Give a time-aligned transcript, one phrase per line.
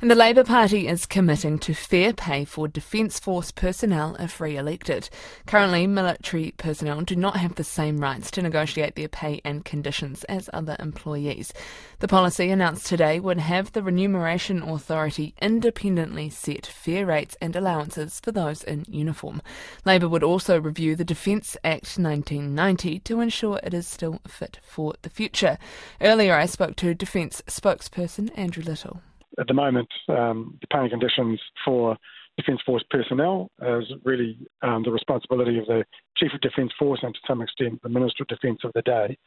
[0.00, 4.56] And the Labour Party is committing to fair pay for Defence Force personnel if re
[4.56, 5.10] elected.
[5.44, 10.22] Currently, military personnel do not have the same rights to negotiate their pay and conditions
[10.24, 11.52] as other employees.
[11.98, 18.20] The policy announced today would have the Remuneration Authority independently set fair rates and allowances
[18.20, 19.42] for those in uniform.
[19.84, 24.94] Labour would also review the Defence Act 1990 to ensure it is still fit for
[25.02, 25.58] the future.
[26.00, 29.02] Earlier, I spoke to Defence spokesperson Andrew Little
[29.38, 31.96] at the moment, um, the paying conditions for
[32.36, 35.84] Defence Force personnel is really um, the responsibility of the
[36.16, 39.18] Chief of Defence Force and to some extent the Minister of Defence of the day.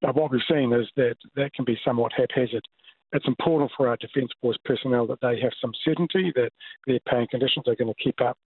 [0.00, 2.66] But what we've seen is that that can be somewhat haphazard.
[3.12, 6.50] It's important for our Defence Force personnel that they have some certainty that
[6.86, 8.38] their paying conditions are going to keep up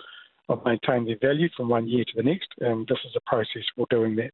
[0.49, 3.63] or maintain their value from one year to the next, and this is a process
[3.77, 4.31] for doing that.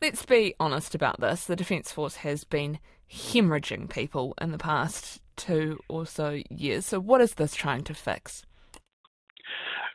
[0.00, 1.44] Let's be honest about this.
[1.44, 2.78] The Defence Force has been
[3.12, 6.84] hemorrhaging people in the past two or so years.
[6.84, 8.44] So, what is this trying to fix?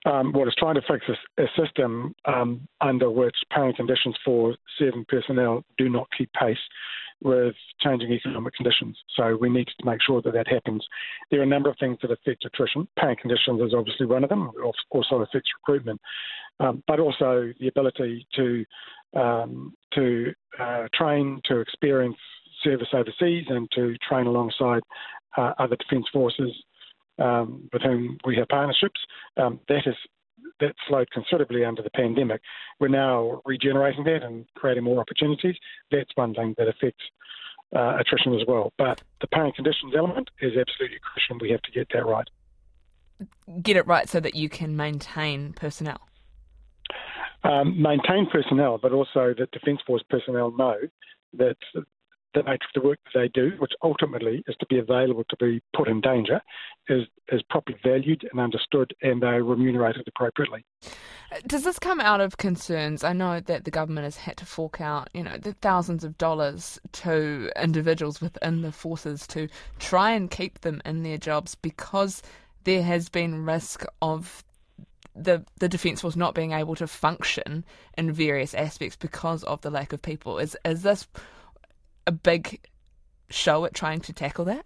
[0.06, 4.56] Um, what it's trying to fix is a system um, under which paying conditions for
[4.78, 6.58] serving personnel do not keep pace
[7.22, 8.98] with changing economic conditions.
[9.16, 10.86] So we need to make sure that that happens.
[11.32, 12.88] There are a number of things that affect attrition.
[13.00, 14.52] Paying conditions is obviously one of them.
[14.58, 16.02] It also affects recruitment,
[16.60, 18.66] um, but also the ability to
[19.16, 22.17] um, to uh, train, to experience
[22.64, 24.82] service overseas, and to train alongside
[25.38, 26.52] uh, other defence forces
[27.20, 29.00] um, with whom we have partnerships.
[29.38, 29.95] Um, that has
[30.59, 32.42] that slowed considerably under the pandemic.
[32.80, 35.56] We're now regenerating that and creating more opportunities.
[35.92, 37.04] That's one thing that affects
[37.76, 38.72] uh, attrition as well.
[38.78, 41.38] But the paying conditions element is absolutely crucial.
[41.42, 42.28] We have to get that right.
[43.61, 46.02] Get it right so that you can maintain personnel.
[47.44, 50.76] Um, maintain personnel, but also that Defence Force personnel know
[51.34, 51.58] that
[52.34, 55.38] the nature of the work that they do, which ultimately is to be available to
[55.38, 56.42] be put in danger,
[56.89, 60.66] is, is properly valued and understood and they're remunerated appropriately.
[61.48, 63.04] Does this come out of concerns?
[63.04, 66.17] I know that the government has had to fork out, you know, the thousands of
[66.17, 69.48] dollars to individuals within the forces to
[69.80, 72.21] try and keep them in their jobs because
[72.65, 74.44] there has been risk of
[75.15, 77.64] the the defence force not being able to function
[77.98, 80.39] in various aspects because of the lack of people.
[80.39, 81.08] Is is this
[82.08, 82.59] a big
[83.30, 84.65] show at trying to tackle that?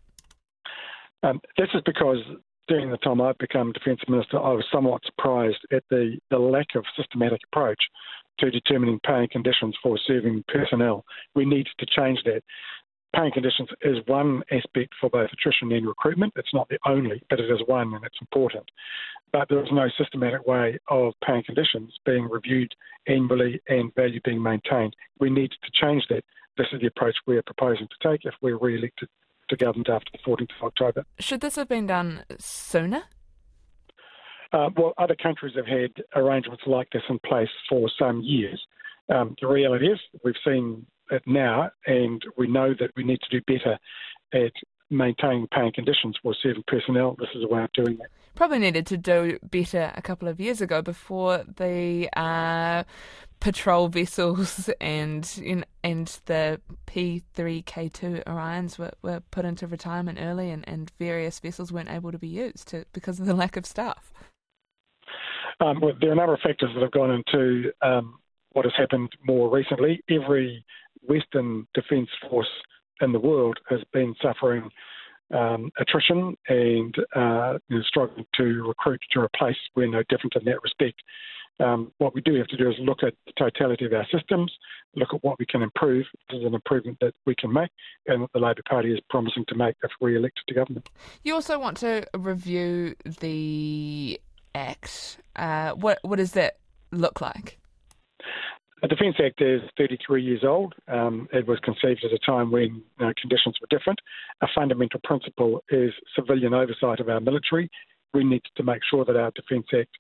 [1.23, 2.17] Um, this is because
[2.67, 6.67] during the time I've become Defence Minister, I was somewhat surprised at the, the lack
[6.75, 7.79] of systematic approach
[8.39, 11.03] to determining paying conditions for serving personnel.
[11.33, 12.41] We need to change that.
[13.15, 16.33] Paying conditions is one aspect for both attrition and recruitment.
[16.35, 18.65] It's not the only, but it is one and it's important.
[19.31, 22.71] But there is no systematic way of paying conditions being reviewed
[23.07, 24.95] annually and value being maintained.
[25.19, 26.23] We need to change that
[26.57, 29.09] this is the approach we are proposing to take if we're re-elected
[29.49, 31.05] to government after the 14th of October.
[31.19, 33.03] Should this have been done sooner?
[34.53, 38.61] Uh, well, other countries have had arrangements like this in place for some years.
[39.13, 43.39] Um, the reality is, we've seen it now, and we know that we need to
[43.39, 43.77] do better
[44.33, 44.51] at
[44.89, 47.15] maintaining paying conditions for serving personnel.
[47.19, 48.07] This is a way of doing that.
[48.37, 52.83] Probably needed to do better a couple of years ago before the uh,
[53.39, 60.63] patrol vessels and in, and the P3K2 Orions were, were put into retirement early and,
[60.69, 64.13] and various vessels weren't able to be used to, because of the lack of staff.
[65.59, 68.19] Um, well, there are a number of factors that have gone into um,
[68.51, 70.03] what has happened more recently.
[70.11, 70.63] Every
[71.01, 72.45] Western Defence Force
[73.01, 74.69] in the world has been suffering
[75.33, 79.57] um, attrition and uh, you know, struggling to recruit to replace.
[79.75, 81.01] We're no different in that respect.
[81.59, 84.51] Um, what we do have to do is look at the totality of our systems,
[84.95, 86.05] look at what we can improve.
[86.29, 87.71] This is an improvement that we can make,
[88.05, 90.87] and that the Labour Party is promising to make if we elected to government.
[91.23, 94.19] You also want to review the
[94.53, 95.19] Act.
[95.35, 96.57] Uh, what what does that
[96.91, 97.59] look like?
[98.81, 100.75] The Defence Act is 33 years old.
[100.87, 103.99] Um, it was conceived at a time when know, conditions were different.
[104.41, 107.71] A fundamental principle is civilian oversight of our military.
[108.13, 109.97] We need to make sure that our Defence Act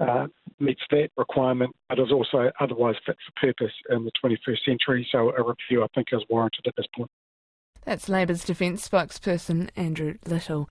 [0.00, 0.26] uh,
[0.58, 5.08] meets that requirement, but is also otherwise fit for purpose in the 21st century.
[5.12, 7.10] So a review, I think, is warranted at this point.
[7.84, 10.66] That's Labour's Defence spokesperson Andrew Little.